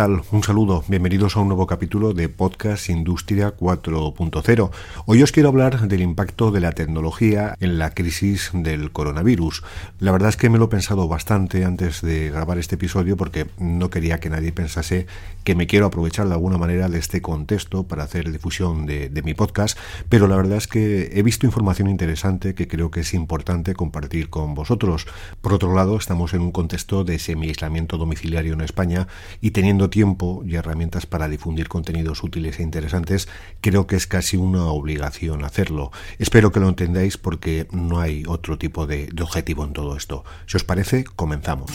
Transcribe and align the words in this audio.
Un 0.00 0.42
saludo. 0.42 0.82
Bienvenidos 0.88 1.36
a 1.36 1.40
un 1.40 1.48
nuevo 1.48 1.66
capítulo 1.66 2.14
de 2.14 2.30
Podcast 2.30 2.88
Industria 2.88 3.54
4.0. 3.54 4.70
Hoy 5.04 5.22
os 5.22 5.30
quiero 5.30 5.50
hablar 5.50 5.88
del 5.88 6.00
impacto 6.00 6.50
de 6.50 6.60
la 6.60 6.72
tecnología 6.72 7.54
en 7.60 7.78
la 7.78 7.90
crisis 7.90 8.50
del 8.54 8.92
coronavirus. 8.92 9.62
La 9.98 10.10
verdad 10.10 10.30
es 10.30 10.38
que 10.38 10.48
me 10.48 10.56
lo 10.56 10.64
he 10.64 10.68
pensado 10.68 11.06
bastante 11.06 11.66
antes 11.66 12.00
de 12.00 12.30
grabar 12.30 12.56
este 12.56 12.76
episodio 12.76 13.18
porque 13.18 13.48
no 13.58 13.90
quería 13.90 14.20
que 14.20 14.30
nadie 14.30 14.52
pensase 14.52 15.06
que 15.44 15.54
me 15.54 15.66
quiero 15.66 15.84
aprovechar 15.84 16.26
de 16.28 16.32
alguna 16.32 16.56
manera 16.56 16.88
de 16.88 16.98
este 16.98 17.20
contexto 17.20 17.84
para 17.84 18.04
hacer 18.04 18.32
difusión 18.32 18.86
de, 18.86 19.10
mi 19.22 19.34
podcast, 19.34 19.76
pero 20.08 20.28
la 20.28 20.36
verdad 20.36 20.56
es 20.56 20.66
que 20.66 21.10
he 21.12 21.22
visto 21.22 21.44
información 21.44 21.88
interesante 21.88 22.54
que 22.54 22.68
creo 22.68 22.90
que 22.90 23.00
es 23.00 23.12
importante 23.12 23.74
compartir 23.74 24.30
con 24.30 24.54
vosotros. 24.54 25.06
Por 25.42 25.52
otro 25.52 25.74
lado, 25.74 25.98
estamos 25.98 26.32
en 26.32 26.40
un 26.40 26.52
contexto 26.52 27.04
de 27.04 27.18
semi-aislamiento 27.18 27.98
domiciliario 27.98 28.54
en 28.54 28.62
España 28.62 29.08
y 29.42 29.50
teniendo 29.50 29.89
tiempo 29.90 30.42
y 30.46 30.54
herramientas 30.54 31.06
para 31.06 31.28
difundir 31.28 31.68
contenidos 31.68 32.22
útiles 32.22 32.58
e 32.58 32.62
interesantes, 32.62 33.28
creo 33.60 33.86
que 33.86 33.96
es 33.96 34.06
casi 34.06 34.36
una 34.36 34.64
obligación 34.66 35.44
hacerlo. 35.44 35.90
Espero 36.18 36.52
que 36.52 36.60
lo 36.60 36.68
entendáis 36.68 37.18
porque 37.18 37.66
no 37.72 38.00
hay 38.00 38.24
otro 38.26 38.56
tipo 38.58 38.86
de 38.86 39.08
objetivo 39.20 39.64
en 39.64 39.72
todo 39.72 39.96
esto. 39.96 40.24
Si 40.46 40.56
os 40.56 40.64
parece, 40.64 41.04
comenzamos. 41.04 41.70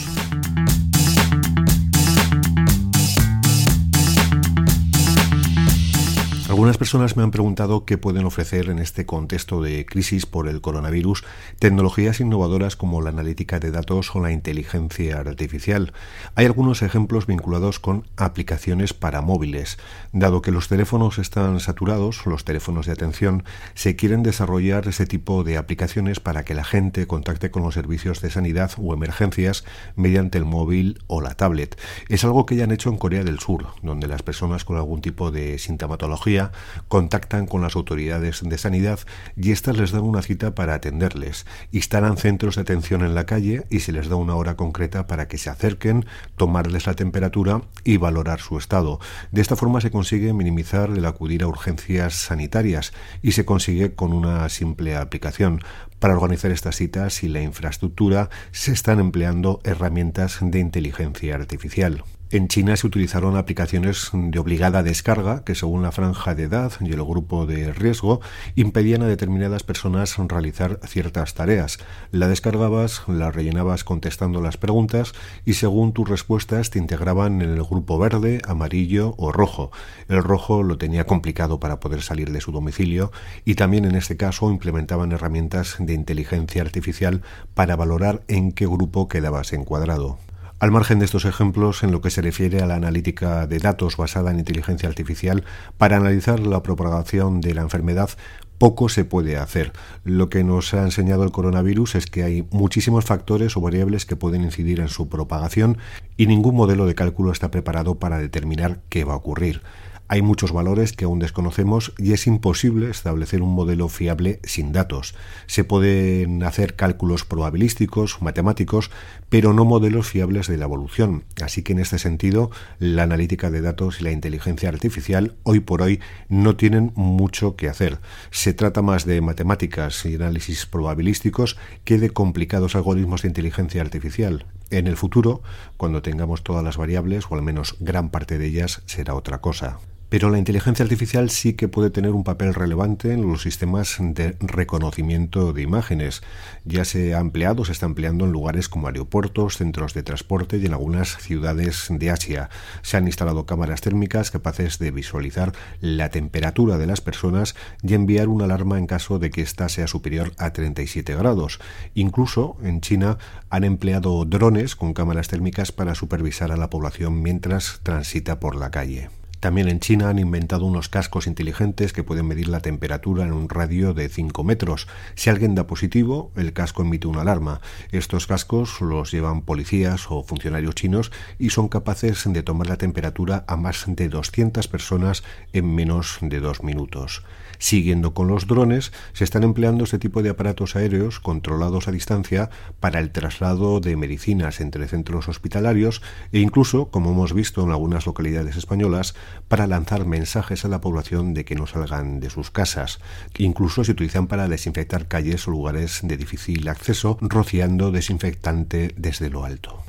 Algunas 6.56 6.78
personas 6.78 7.18
me 7.18 7.22
han 7.22 7.32
preguntado 7.32 7.84
qué 7.84 7.98
pueden 7.98 8.24
ofrecer 8.24 8.70
en 8.70 8.78
este 8.78 9.04
contexto 9.04 9.60
de 9.60 9.84
crisis 9.84 10.24
por 10.24 10.48
el 10.48 10.62
coronavirus 10.62 11.22
tecnologías 11.58 12.18
innovadoras 12.18 12.76
como 12.76 13.02
la 13.02 13.10
analítica 13.10 13.60
de 13.60 13.70
datos 13.70 14.16
o 14.16 14.22
la 14.22 14.32
inteligencia 14.32 15.18
artificial. 15.18 15.92
Hay 16.34 16.46
algunos 16.46 16.80
ejemplos 16.80 17.26
vinculados 17.26 17.78
con 17.78 18.06
aplicaciones 18.16 18.94
para 18.94 19.20
móviles. 19.20 19.76
Dado 20.14 20.40
que 20.40 20.50
los 20.50 20.68
teléfonos 20.68 21.18
están 21.18 21.60
saturados, 21.60 22.24
los 22.24 22.46
teléfonos 22.46 22.86
de 22.86 22.92
atención, 22.92 23.44
se 23.74 23.94
quieren 23.94 24.22
desarrollar 24.22 24.88
ese 24.88 25.04
tipo 25.04 25.44
de 25.44 25.58
aplicaciones 25.58 26.20
para 26.20 26.46
que 26.46 26.54
la 26.54 26.64
gente 26.64 27.06
contacte 27.06 27.50
con 27.50 27.64
los 27.64 27.74
servicios 27.74 28.22
de 28.22 28.30
sanidad 28.30 28.70
o 28.78 28.94
emergencias 28.94 29.66
mediante 29.94 30.38
el 30.38 30.46
móvil 30.46 31.02
o 31.06 31.20
la 31.20 31.34
tablet. 31.34 31.78
Es 32.08 32.24
algo 32.24 32.46
que 32.46 32.56
ya 32.56 32.64
han 32.64 32.72
hecho 32.72 32.88
en 32.88 32.96
Corea 32.96 33.24
del 33.24 33.40
Sur, 33.40 33.66
donde 33.82 34.06
las 34.06 34.22
personas 34.22 34.64
con 34.64 34.78
algún 34.78 35.02
tipo 35.02 35.30
de 35.30 35.58
sintomatología 35.58 36.45
contactan 36.88 37.46
con 37.46 37.62
las 37.62 37.76
autoridades 37.76 38.42
de 38.42 38.58
sanidad 38.58 39.00
y 39.36 39.52
éstas 39.52 39.76
les 39.76 39.92
dan 39.92 40.02
una 40.02 40.22
cita 40.22 40.54
para 40.54 40.74
atenderles. 40.74 41.46
Instalan 41.72 42.16
centros 42.16 42.56
de 42.56 42.62
atención 42.62 43.02
en 43.02 43.14
la 43.14 43.26
calle 43.26 43.64
y 43.70 43.80
se 43.80 43.92
les 43.92 44.08
da 44.08 44.16
una 44.16 44.34
hora 44.34 44.56
concreta 44.56 45.06
para 45.06 45.28
que 45.28 45.38
se 45.38 45.50
acerquen, 45.50 46.06
tomarles 46.36 46.86
la 46.86 46.94
temperatura 46.94 47.62
y 47.84 47.96
valorar 47.96 48.40
su 48.40 48.58
estado. 48.58 49.00
De 49.30 49.40
esta 49.40 49.56
forma 49.56 49.80
se 49.80 49.90
consigue 49.90 50.32
minimizar 50.32 50.90
el 50.90 51.04
acudir 51.04 51.42
a 51.42 51.48
urgencias 51.48 52.14
sanitarias 52.14 52.92
y 53.22 53.32
se 53.32 53.44
consigue 53.44 53.94
con 53.94 54.12
una 54.12 54.48
simple 54.48 54.96
aplicación. 54.96 55.60
Para 55.98 56.14
organizar 56.14 56.50
estas 56.50 56.76
citas 56.76 57.22
y 57.22 57.28
la 57.28 57.40
infraestructura 57.40 58.28
se 58.52 58.72
están 58.72 59.00
empleando 59.00 59.60
herramientas 59.64 60.38
de 60.40 60.58
inteligencia 60.58 61.34
artificial. 61.34 62.04
En 62.32 62.48
China 62.48 62.76
se 62.76 62.88
utilizaron 62.88 63.36
aplicaciones 63.36 64.10
de 64.12 64.40
obligada 64.40 64.82
descarga 64.82 65.44
que 65.44 65.54
según 65.54 65.82
la 65.82 65.92
franja 65.92 66.34
de 66.34 66.42
edad 66.42 66.72
y 66.80 66.90
el 66.90 67.04
grupo 67.04 67.46
de 67.46 67.72
riesgo 67.72 68.20
impedían 68.56 69.02
a 69.02 69.06
determinadas 69.06 69.62
personas 69.62 70.16
realizar 70.18 70.80
ciertas 70.88 71.34
tareas. 71.34 71.78
La 72.10 72.26
descargabas, 72.26 73.02
la 73.06 73.30
rellenabas 73.30 73.84
contestando 73.84 74.40
las 74.40 74.56
preguntas 74.56 75.12
y 75.44 75.54
según 75.54 75.92
tus 75.92 76.08
respuestas 76.08 76.70
te 76.70 76.80
integraban 76.80 77.42
en 77.42 77.50
el 77.50 77.62
grupo 77.62 77.96
verde, 77.96 78.42
amarillo 78.44 79.14
o 79.18 79.30
rojo. 79.30 79.70
El 80.08 80.24
rojo 80.24 80.64
lo 80.64 80.78
tenía 80.78 81.06
complicado 81.06 81.60
para 81.60 81.78
poder 81.78 82.02
salir 82.02 82.32
de 82.32 82.40
su 82.40 82.50
domicilio 82.50 83.12
y 83.44 83.54
también 83.54 83.84
en 83.84 83.94
este 83.94 84.16
caso 84.16 84.50
implementaban 84.50 85.12
herramientas 85.12 85.76
de 85.78 85.94
inteligencia 85.94 86.62
artificial 86.62 87.22
para 87.54 87.76
valorar 87.76 88.24
en 88.26 88.50
qué 88.50 88.66
grupo 88.66 89.06
quedabas 89.06 89.52
encuadrado. 89.52 90.18
Al 90.58 90.70
margen 90.70 90.98
de 90.98 91.04
estos 91.04 91.26
ejemplos, 91.26 91.82
en 91.82 91.92
lo 91.92 92.00
que 92.00 92.08
se 92.08 92.22
refiere 92.22 92.62
a 92.62 92.66
la 92.66 92.76
analítica 92.76 93.46
de 93.46 93.58
datos 93.58 93.98
basada 93.98 94.30
en 94.30 94.38
inteligencia 94.38 94.88
artificial, 94.88 95.44
para 95.76 95.98
analizar 95.98 96.40
la 96.40 96.62
propagación 96.62 97.42
de 97.42 97.52
la 97.52 97.60
enfermedad, 97.60 98.08
poco 98.56 98.88
se 98.88 99.04
puede 99.04 99.36
hacer. 99.36 99.72
Lo 100.02 100.30
que 100.30 100.44
nos 100.44 100.72
ha 100.72 100.82
enseñado 100.82 101.24
el 101.24 101.30
coronavirus 101.30 101.96
es 101.96 102.06
que 102.06 102.22
hay 102.22 102.48
muchísimos 102.52 103.04
factores 103.04 103.54
o 103.58 103.60
variables 103.60 104.06
que 104.06 104.16
pueden 104.16 104.44
incidir 104.44 104.80
en 104.80 104.88
su 104.88 105.10
propagación 105.10 105.76
y 106.16 106.26
ningún 106.26 106.56
modelo 106.56 106.86
de 106.86 106.94
cálculo 106.94 107.32
está 107.32 107.50
preparado 107.50 107.96
para 107.96 108.16
determinar 108.16 108.80
qué 108.88 109.04
va 109.04 109.12
a 109.12 109.16
ocurrir. 109.16 109.60
Hay 110.08 110.22
muchos 110.22 110.52
valores 110.52 110.92
que 110.92 111.04
aún 111.04 111.18
desconocemos 111.18 111.92
y 111.98 112.12
es 112.12 112.28
imposible 112.28 112.90
establecer 112.90 113.42
un 113.42 113.52
modelo 113.52 113.88
fiable 113.88 114.38
sin 114.44 114.70
datos. 114.70 115.16
Se 115.46 115.64
pueden 115.64 116.44
hacer 116.44 116.76
cálculos 116.76 117.24
probabilísticos, 117.24 118.22
matemáticos, 118.22 118.92
pero 119.28 119.52
no 119.52 119.64
modelos 119.64 120.06
fiables 120.06 120.46
de 120.46 120.58
la 120.58 120.66
evolución. 120.66 121.24
Así 121.42 121.62
que 121.62 121.72
en 121.72 121.80
este 121.80 121.98
sentido, 121.98 122.52
la 122.78 123.02
analítica 123.02 123.50
de 123.50 123.62
datos 123.62 124.00
y 124.00 124.04
la 124.04 124.12
inteligencia 124.12 124.68
artificial 124.68 125.34
hoy 125.42 125.58
por 125.58 125.82
hoy 125.82 126.00
no 126.28 126.54
tienen 126.54 126.92
mucho 126.94 127.56
que 127.56 127.68
hacer. 127.68 127.98
Se 128.30 128.54
trata 128.54 128.82
más 128.82 129.06
de 129.06 129.20
matemáticas 129.20 130.06
y 130.06 130.14
análisis 130.14 130.66
probabilísticos 130.66 131.56
que 131.84 131.98
de 131.98 132.10
complicados 132.10 132.76
algoritmos 132.76 133.22
de 133.22 133.28
inteligencia 133.28 133.82
artificial. 133.82 134.46
En 134.70 134.86
el 134.86 134.96
futuro, 134.96 135.42
cuando 135.76 136.02
tengamos 136.02 136.44
todas 136.44 136.62
las 136.62 136.76
variables, 136.76 137.24
o 137.28 137.34
al 137.34 137.42
menos 137.42 137.76
gran 137.80 138.10
parte 138.10 138.38
de 138.38 138.46
ellas, 138.46 138.82
será 138.86 139.14
otra 139.14 139.40
cosa. 139.40 139.78
Pero 140.16 140.30
la 140.30 140.38
inteligencia 140.38 140.82
artificial 140.82 141.28
sí 141.28 141.52
que 141.52 141.68
puede 141.68 141.90
tener 141.90 142.12
un 142.12 142.24
papel 142.24 142.54
relevante 142.54 143.12
en 143.12 143.30
los 143.30 143.42
sistemas 143.42 143.98
de 144.00 144.34
reconocimiento 144.40 145.52
de 145.52 145.60
imágenes. 145.60 146.22
Ya 146.64 146.86
se 146.86 147.14
ha 147.14 147.18
empleado, 147.18 147.66
se 147.66 147.72
está 147.72 147.84
empleando 147.84 148.24
en 148.24 148.32
lugares 148.32 148.70
como 148.70 148.86
aeropuertos, 148.86 149.58
centros 149.58 149.92
de 149.92 150.02
transporte 150.02 150.56
y 150.56 150.64
en 150.64 150.72
algunas 150.72 151.18
ciudades 151.18 151.88
de 151.90 152.10
Asia. 152.10 152.48
Se 152.80 152.96
han 152.96 153.06
instalado 153.06 153.44
cámaras 153.44 153.82
térmicas 153.82 154.30
capaces 154.30 154.78
de 154.78 154.90
visualizar 154.90 155.52
la 155.82 156.08
temperatura 156.08 156.78
de 156.78 156.86
las 156.86 157.02
personas 157.02 157.54
y 157.82 157.92
enviar 157.92 158.28
una 158.28 158.46
alarma 158.46 158.78
en 158.78 158.86
caso 158.86 159.18
de 159.18 159.28
que 159.28 159.42
ésta 159.42 159.68
sea 159.68 159.86
superior 159.86 160.32
a 160.38 160.54
37 160.54 161.14
grados. 161.14 161.60
Incluso 161.92 162.56
en 162.62 162.80
China 162.80 163.18
han 163.50 163.64
empleado 163.64 164.24
drones 164.24 164.76
con 164.76 164.94
cámaras 164.94 165.28
térmicas 165.28 165.72
para 165.72 165.94
supervisar 165.94 166.52
a 166.52 166.56
la 166.56 166.70
población 166.70 167.20
mientras 167.20 167.80
transita 167.82 168.40
por 168.40 168.56
la 168.56 168.70
calle. 168.70 169.10
También 169.46 169.68
en 169.68 169.78
China 169.78 170.08
han 170.08 170.18
inventado 170.18 170.64
unos 170.64 170.88
cascos 170.88 171.28
inteligentes 171.28 171.92
que 171.92 172.02
pueden 172.02 172.26
medir 172.26 172.48
la 172.48 172.58
temperatura 172.58 173.22
en 173.22 173.32
un 173.32 173.48
radio 173.48 173.94
de 173.94 174.08
5 174.08 174.42
metros. 174.42 174.88
Si 175.14 175.30
alguien 175.30 175.54
da 175.54 175.68
positivo, 175.68 176.32
el 176.34 176.52
casco 176.52 176.82
emite 176.82 177.06
una 177.06 177.20
alarma. 177.20 177.60
Estos 177.92 178.26
cascos 178.26 178.80
los 178.80 179.12
llevan 179.12 179.42
policías 179.42 180.10
o 180.10 180.24
funcionarios 180.24 180.74
chinos 180.74 181.12
y 181.38 181.50
son 181.50 181.68
capaces 181.68 182.24
de 182.26 182.42
tomar 182.42 182.66
la 182.66 182.76
temperatura 182.76 183.44
a 183.46 183.56
más 183.56 183.84
de 183.86 184.08
200 184.08 184.66
personas 184.66 185.22
en 185.52 185.72
menos 185.72 186.18
de 186.20 186.40
dos 186.40 186.64
minutos. 186.64 187.22
Siguiendo 187.58 188.14
con 188.14 188.28
los 188.28 188.46
drones, 188.46 188.92
se 189.12 189.24
están 189.24 189.42
empleando 189.42 189.84
este 189.84 189.98
tipo 189.98 190.22
de 190.22 190.30
aparatos 190.30 190.76
aéreos 190.76 191.20
controlados 191.20 191.88
a 191.88 191.92
distancia 191.92 192.50
para 192.80 192.98
el 192.98 193.12
traslado 193.12 193.80
de 193.80 193.96
medicinas 193.96 194.60
entre 194.60 194.88
centros 194.88 195.28
hospitalarios 195.28 196.02
e 196.32 196.40
incluso, 196.40 196.90
como 196.90 197.12
hemos 197.12 197.32
visto 197.32 197.62
en 197.62 197.70
algunas 197.70 198.06
localidades 198.06 198.56
españolas, 198.56 199.14
para 199.48 199.66
lanzar 199.66 200.06
mensajes 200.06 200.64
a 200.64 200.68
la 200.68 200.80
población 200.80 201.34
de 201.34 201.44
que 201.44 201.54
no 201.54 201.66
salgan 201.66 202.20
de 202.20 202.30
sus 202.30 202.50
casas. 202.50 203.00
Incluso 203.38 203.84
se 203.84 203.92
utilizan 203.92 204.26
para 204.26 204.48
desinfectar 204.48 205.08
calles 205.08 205.46
o 205.48 205.50
lugares 205.50 206.00
de 206.02 206.16
difícil 206.16 206.68
acceso, 206.68 207.18
rociando 207.20 207.90
desinfectante 207.90 208.94
desde 208.96 209.30
lo 209.30 209.44
alto. 209.44 209.84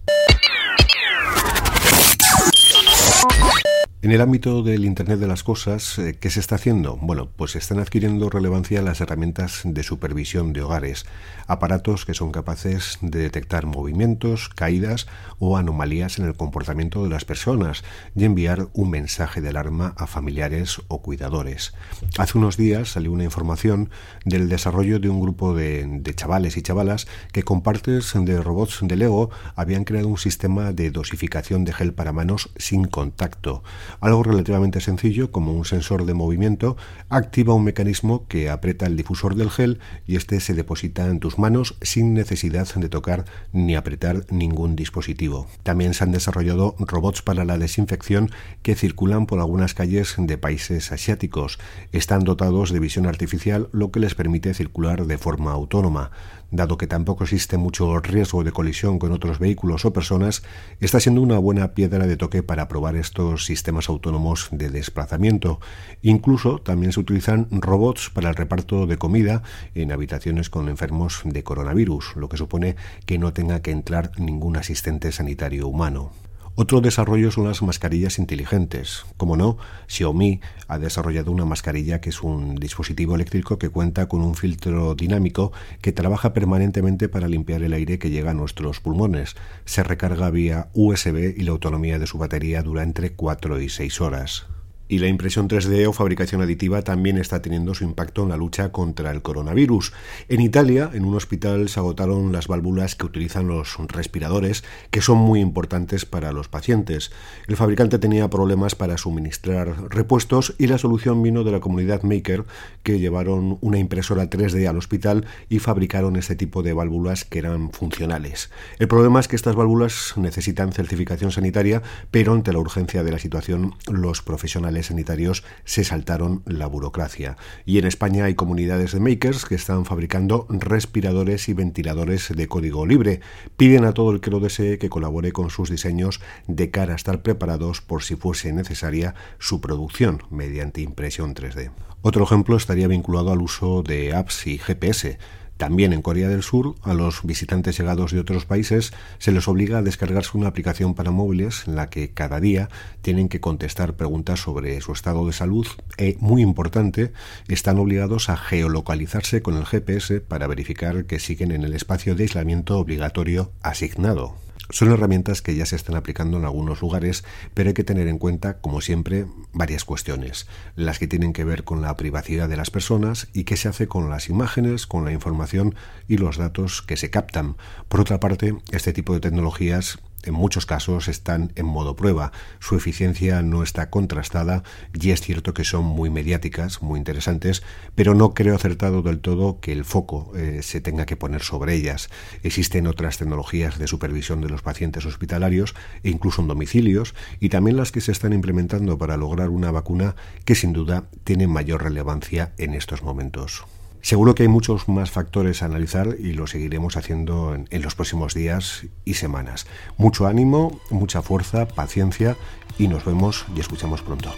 En 4.04 4.12
el 4.12 4.22
ámbito 4.22 4.62
del 4.62 4.86
Internet 4.86 5.20
de 5.20 5.26
las 5.26 5.42
Cosas, 5.42 5.98
eh, 5.98 6.16
¿qué 6.20 6.30
se 6.30 6.40
está 6.40 6.54
haciendo? 6.54 6.98
Bueno, 7.02 7.30
pues 7.36 7.56
están 7.56 7.80
adquiriendo 7.80 8.30
relevancia 8.30 8.84
las 8.84 9.02
herramientas 9.02 9.62
de 9.64 9.82
supervisión 9.82 10.54
de 10.54 10.62
hogares, 10.62 11.08
aparatos 11.48 12.06
que 12.06 12.14
son 12.14 12.32
capaces 12.32 13.00
de 13.02 13.18
detectar 13.18 13.66
movimientos, 13.66 14.50
caídas 14.50 15.08
o 15.40 15.58
anomalías 15.58 16.20
en 16.20 16.26
el 16.26 16.36
comportamiento 16.36 17.04
de 17.04 17.10
las 17.10 17.26
personas 17.26 17.84
y 18.16 18.26
enviar 18.26 18.68
un 18.74 18.92
mensaje 18.92 19.42
de 19.42 19.50
alarma 19.50 19.96
a 19.98 20.06
familiares 20.06 20.80
o 20.90 21.02
cuidadores. 21.02 21.74
Hace 22.20 22.38
unos 22.38 22.56
días 22.56 22.90
salió 22.90 23.12
una 23.12 23.24
información 23.24 23.90
del 24.26 24.48
desarrollo 24.48 25.00
de 25.00 25.10
un 25.10 25.22
grupo 25.22 25.56
de, 25.56 25.88
de 25.88 26.14
chavales 26.14 26.56
y 26.56 26.62
chavalas 26.62 27.08
que 27.32 27.42
con 27.42 27.64
partes 27.64 28.14
de 28.14 28.44
robots 28.44 28.78
de 28.84 28.96
Lego 28.96 29.32
habían 29.56 29.86
creado 29.86 30.08
un 30.08 30.20
sistema 30.20 30.72
de 30.72 30.92
dosificación 30.92 31.66
de 31.66 31.74
gel 31.74 31.96
para 31.96 32.14
manos 32.14 32.52
sin 32.58 32.86
contacto. 32.86 33.64
Algo 34.00 34.24
relativamente 34.24 34.82
sencillo, 34.82 35.32
como 35.32 35.54
un 35.54 35.66
sensor 35.66 36.06
de 36.06 36.14
movimiento, 36.14 36.78
activa 37.10 37.54
un 37.54 37.64
mecanismo 37.64 38.28
que 38.28 38.50
aprieta 38.50 38.86
el 38.86 38.98
difusor 38.98 39.36
del 39.36 39.50
gel 39.50 39.80
y 40.06 40.16
este 40.16 40.40
se 40.40 40.54
deposita 40.54 41.08
en 41.08 41.20
tus 41.20 41.40
manos 41.40 41.76
sin 41.82 42.14
necesidad 42.14 42.68
de 42.76 42.90
tocar 42.90 43.26
ni 43.52 43.76
apretar 43.76 44.26
ningún 44.30 44.76
dispositivo. 44.76 45.48
También 45.64 45.94
se 45.94 46.04
han 46.04 46.12
desarrollado 46.12 46.76
robots 46.80 47.22
para 47.22 47.46
la 47.46 47.58
desinfección 47.58 48.32
que 48.62 48.76
circulan 48.76 49.26
por 49.26 49.40
algunas 49.40 49.74
calles 49.74 50.16
de 50.18 50.38
países 50.38 50.92
asiáticos. 50.92 51.60
Están 51.92 52.24
dotados 52.24 52.72
de 52.72 52.80
visión 52.80 53.06
artificial, 53.06 53.70
lo 53.72 53.92
que 53.92 54.00
les 54.00 54.16
permite 54.16 54.54
circular 54.54 55.06
de 55.06 55.18
forma 55.18 55.52
autónoma. 55.52 56.12
Dado 56.50 56.78
que 56.78 56.88
tampoco 56.88 57.26
existe 57.26 57.58
mucho 57.58 58.00
riesgo 58.00 58.46
de 58.46 58.54
colisión 58.54 59.00
con 59.00 59.12
otros 59.12 59.38
vehículos 59.38 59.84
o 59.84 59.92
personas, 59.92 60.44
está 60.80 61.02
siendo 61.02 61.22
una 61.22 61.38
buena 61.40 61.74
piedra 61.74 62.08
de 62.08 62.16
toque 62.16 62.42
para 62.42 62.70
probar 62.70 62.96
estos 62.96 63.46
sistemas 63.46 63.77
autónomos 63.90 64.50
de 64.52 64.70
desplazamiento. 64.70 65.60
Incluso 66.02 66.60
también 66.60 66.92
se 66.92 67.00
utilizan 67.00 67.48
robots 67.52 68.10
para 68.10 68.30
el 68.30 68.36
reparto 68.36 68.88
de 68.88 68.98
comida 68.98 69.44
en 69.76 69.92
habitaciones 69.92 70.50
con 70.50 70.70
enfermos 70.70 71.22
de 71.24 71.44
coronavirus, 71.44 72.16
lo 72.16 72.30
que 72.30 72.38
supone 72.38 72.76
que 73.06 73.20
no 73.20 73.32
tenga 73.34 73.62
que 73.62 73.72
entrar 73.72 74.12
ningún 74.18 74.58
asistente 74.58 75.12
sanitario 75.12 75.68
humano. 75.68 76.12
Otro 76.60 76.82
desarrollo 76.82 77.30
son 77.30 77.44
las 77.44 77.62
mascarillas 77.62 78.18
inteligentes. 78.18 79.06
Como 79.16 79.38
no, 79.38 79.60
Xiaomi 79.86 80.42
ha 80.68 80.80
desarrollado 80.80 81.32
una 81.32 81.46
mascarilla 81.46 82.02
que 82.02 82.10
es 82.10 82.24
un 82.24 82.56
dispositivo 82.56 83.14
eléctrico 83.14 83.60
que 83.60 83.70
cuenta 83.70 84.08
con 84.08 84.24
un 84.24 84.34
filtro 84.34 84.96
dinámico 84.96 85.52
que 85.82 85.92
trabaja 85.92 86.34
permanentemente 86.34 87.10
para 87.10 87.28
limpiar 87.28 87.62
el 87.62 87.74
aire 87.74 88.00
que 88.00 88.10
llega 88.10 88.32
a 88.32 88.34
nuestros 88.34 88.80
pulmones. 88.80 89.36
Se 89.66 89.84
recarga 89.84 90.32
vía 90.32 90.70
USB 90.74 91.36
y 91.38 91.44
la 91.44 91.52
autonomía 91.52 92.00
de 92.00 92.08
su 92.08 92.18
batería 92.18 92.64
dura 92.64 92.82
entre 92.82 93.12
4 93.12 93.62
y 93.62 93.70
6 93.70 94.02
horas. 94.02 94.48
Y 94.88 95.00
la 95.00 95.08
impresión 95.08 95.50
3D 95.50 95.88
o 95.88 95.94
fabricación 95.94 96.42
aditiva 96.42 96.82
también 96.82 97.18
está 97.18 97.42
teniendo 97.42 97.74
su 97.74 97.84
impacto 97.84 98.24
en 98.24 98.30
la 98.30 98.38
lucha 98.38 98.72
contra 98.72 99.12
el 99.12 99.22
coronavirus. 99.22 99.94
En 100.30 100.42
Italia, 100.42 100.90
en 100.94 101.06
un 101.06 101.16
hospital, 101.16 101.70
se 101.70 101.80
agotaron 101.80 102.32
las 102.32 102.48
válvulas 102.48 102.96
que 102.96 103.06
utilizan 103.06 103.48
los 103.48 103.78
respiradores, 103.88 104.64
que 104.92 105.02
son 105.02 105.18
muy 105.18 105.42
importantes 105.42 106.06
para 106.06 106.32
los 106.32 106.48
pacientes. 106.48 107.12
El 107.48 107.58
fabricante 107.58 108.00
tenía 108.00 108.30
problemas 108.30 108.76
para 108.76 108.98
suministrar 108.98 109.90
repuestos 109.90 110.56
y 110.58 110.68
la 110.68 110.78
solución 110.78 111.22
vino 111.22 111.44
de 111.44 111.52
la 111.52 111.60
comunidad 111.60 112.04
Maker, 112.04 112.46
que 112.84 113.00
llevaron 113.00 113.58
una 113.62 113.80
impresora 113.80 114.30
3D 114.30 114.68
al 114.68 114.78
hospital 114.78 115.26
y 115.50 115.60
fabricaron 115.60 116.16
este 116.16 116.36
tipo 116.36 116.64
de 116.64 116.74
válvulas 116.74 117.26
que 117.26 117.40
eran 117.40 117.72
funcionales. 117.72 118.52
El 118.80 118.88
problema 118.88 119.20
es 119.20 119.28
que 119.28 119.36
estas 119.36 119.56
válvulas 119.56 120.14
necesitan 120.16 120.72
certificación 120.72 121.32
sanitaria, 121.32 121.82
pero 122.12 122.34
ante 122.34 122.54
la 122.54 122.60
urgencia 122.60 123.04
de 123.04 123.12
la 123.12 123.20
situación, 123.20 123.76
los 123.88 124.22
profesionales 124.22 124.77
sanitarios 124.84 125.44
se 125.66 125.84
saltaron 125.84 126.44
la 126.46 126.68
burocracia. 126.68 127.38
Y 127.66 127.78
en 127.80 127.86
España 127.86 128.26
hay 128.26 128.36
comunidades 128.36 128.92
de 128.92 129.00
makers 129.00 129.46
que 129.46 129.56
están 129.56 129.86
fabricando 129.86 130.46
respiradores 130.50 131.50
y 131.50 131.54
ventiladores 131.54 132.30
de 132.36 132.48
código 132.48 132.86
libre. 132.86 133.22
Piden 133.58 133.86
a 133.86 133.94
todo 133.94 134.12
el 134.12 134.22
que 134.22 134.32
lo 134.32 134.40
desee 134.40 134.78
que 134.78 134.90
colabore 134.90 135.32
con 135.32 135.50
sus 135.50 135.70
diseños 135.70 136.22
de 136.48 136.72
cara 136.72 136.94
a 136.94 136.96
estar 136.96 137.22
preparados 137.22 137.82
por 137.82 138.04
si 138.04 138.16
fuese 138.16 138.54
necesaria 138.54 139.16
su 139.40 139.62
producción 139.62 140.24
mediante 140.30 140.82
impresión 140.82 141.36
3D. 141.36 141.72
Otro 142.02 142.24
ejemplo 142.24 142.56
estaría 142.56 142.88
vinculado 142.88 143.32
al 143.32 143.42
uso 143.42 143.84
de 143.84 144.14
apps 144.14 144.48
y 144.48 144.58
GPS. 144.58 145.18
También 145.58 145.92
en 145.92 146.04
Corea 146.04 146.30
del 146.30 146.44
Sur, 146.44 146.76
a 146.84 146.94
los 146.94 147.24
visitantes 147.24 147.78
llegados 147.78 148.12
de 148.12 148.20
otros 148.20 148.46
países 148.46 148.94
se 149.18 149.32
les 149.32 149.48
obliga 149.48 149.80
a 149.80 149.82
descargarse 149.82 150.38
una 150.38 150.48
aplicación 150.48 150.94
para 150.94 151.12
móviles 151.12 151.64
en 151.68 151.76
la 151.76 151.90
que 151.90 152.12
cada 152.12 152.40
día 152.40 152.70
tienen 153.02 153.28
que 153.28 153.42
contestar 153.42 153.96
preguntas 153.96 154.40
sobre 154.40 154.80
su 154.82 154.94
estado 154.94 155.26
de 155.26 155.34
salud 155.34 155.68
y, 155.98 156.16
muy 156.20 156.44
importante, 156.44 157.12
están 157.48 157.80
obligados 157.80 158.30
a 158.30 158.38
geolocalizarse 158.38 159.42
con 159.42 159.58
el 159.58 159.66
GPS 159.66 160.22
para 160.22 160.48
verificar 160.48 161.06
que 161.06 161.20
siguen 161.20 161.52
en 161.52 161.64
el 161.64 161.74
espacio 161.74 162.14
de 162.14 162.24
aislamiento 162.24 162.78
obligatorio 162.78 163.52
asignado. 163.64 164.36
Son 164.70 164.92
herramientas 164.92 165.42
que 165.42 165.56
ya 165.56 165.66
se 165.66 165.76
están 165.76 165.96
aplicando 165.96 166.38
en 166.38 166.46
algunos 166.46 166.82
lugares, 166.82 167.24
pero 167.54 167.70
hay 167.70 167.74
que 167.74 167.84
tener 167.84 168.08
en 168.08 168.18
cuenta, 168.18 168.60
como 168.60 168.82
siempre, 168.82 169.26
varias 169.54 169.86
cuestiones. 169.86 170.48
Las 170.76 171.00
que 171.00 171.08
tienen 171.08 171.34
que 171.34 171.44
ver 171.44 171.64
con 171.64 171.82
la 171.82 171.96
privacidad 171.96 172.50
de 172.50 172.58
las 172.58 172.70
personas 172.70 173.30
y 173.34 173.44
qué 173.44 173.56
se 173.58 173.70
hace 173.70 173.88
con 173.88 174.10
las 174.10 174.30
imágenes, 174.30 174.88
con 174.88 175.06
la 175.06 175.12
información 175.12 175.76
y 176.08 176.18
los 176.18 176.38
datos 176.38 176.82
que 176.82 176.98
se 176.98 177.10
captan. 177.10 177.56
Por 177.88 178.02
otra 178.02 178.20
parte, 178.20 178.56
este 178.72 178.94
tipo 178.94 179.14
de 179.14 179.22
tecnologías 179.22 180.00
en 180.24 180.34
muchos 180.34 180.66
casos 180.66 181.08
están 181.08 181.52
en 181.56 181.66
modo 181.66 181.96
prueba. 181.96 182.32
Su 182.60 182.76
eficiencia 182.76 183.42
no 183.42 183.64
está 183.64 183.90
contrastada 183.90 184.64
y 184.94 185.12
es 185.12 185.22
cierto 185.22 185.54
que 185.54 185.64
son 185.64 185.86
muy 185.86 186.10
mediáticas, 186.10 186.82
muy 186.82 186.98
interesantes, 186.98 187.64
pero 187.96 188.14
no 188.14 188.34
creo 188.34 188.56
acertado 188.56 189.02
del 189.02 189.20
todo 189.20 189.60
que 189.60 189.72
el 189.72 189.86
foco 189.86 190.32
eh, 190.36 190.62
se 190.64 190.82
tenga 190.82 191.06
que 191.06 191.16
poner 191.16 191.42
sobre 191.42 191.76
ellas. 191.76 192.10
Existen 192.44 192.88
otras 192.88 193.18
tecnologías 193.18 193.78
de 193.78 193.88
supervisión 193.88 194.42
de 194.42 194.50
los 194.50 194.62
pacientes 194.62 195.06
hospitalarios 195.06 195.76
e 196.04 196.10
incluso 196.10 196.42
en 196.42 196.48
domicilios 196.48 197.16
y 197.40 197.50
también 197.50 197.78
las 197.78 197.92
que 197.92 198.02
se 198.02 198.12
están 198.12 198.34
implementando 198.34 198.98
para 198.98 199.18
lograr 199.18 199.50
una 199.50 199.72
vacuna 199.72 200.16
que 200.46 200.56
sin 200.56 200.74
duda 200.74 201.06
tiene 201.24 201.48
mayor 201.48 201.84
relevancia 201.84 202.54
en 202.58 202.74
estos 202.74 203.04
momentos. 203.04 203.66
Seguro 204.02 204.36
que 204.36 204.44
hay 204.44 204.50
muchos 204.50 204.88
más 204.88 205.12
factores 205.12 205.62
a 205.62 205.66
analizar 205.66 206.16
y 206.20 206.34
lo 206.34 206.48
seguiremos 206.48 206.98
haciendo 206.98 207.56
en, 207.56 207.82
los 207.82 207.96
próximos 207.96 208.34
días 208.34 208.86
y 209.06 209.16
semanas. 209.16 209.68
Mucho 209.98 210.28
ánimo, 210.28 210.80
mucha 210.90 211.22
fuerza, 211.22 211.68
paciencia 211.68 212.38
y 212.78 212.88
nos 212.88 213.06
vemos 213.06 213.46
y 213.56 213.60
escuchamos 213.60 214.02
pronto. 214.02 214.34